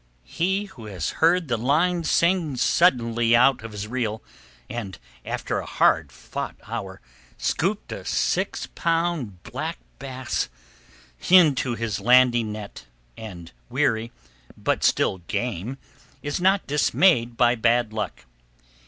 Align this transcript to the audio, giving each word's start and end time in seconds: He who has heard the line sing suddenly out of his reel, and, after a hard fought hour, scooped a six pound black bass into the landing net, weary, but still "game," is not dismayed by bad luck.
He 0.33 0.65
who 0.65 0.85
has 0.87 1.11
heard 1.21 1.47
the 1.47 1.59
line 1.59 2.03
sing 2.03 2.55
suddenly 2.55 3.35
out 3.35 3.61
of 3.63 3.71
his 3.71 3.87
reel, 3.87 4.23
and, 4.67 4.97
after 5.23 5.59
a 5.59 5.65
hard 5.67 6.11
fought 6.11 6.55
hour, 6.65 6.99
scooped 7.37 7.91
a 7.91 8.03
six 8.03 8.65
pound 8.73 9.43
black 9.43 9.77
bass 9.99 10.49
into 11.29 11.75
the 11.75 12.01
landing 12.01 12.51
net, 12.51 12.85
weary, 13.69 14.11
but 14.57 14.83
still 14.83 15.19
"game," 15.19 15.77
is 16.23 16.41
not 16.41 16.65
dismayed 16.65 17.37
by 17.37 17.53
bad 17.53 17.93
luck. 17.93 18.25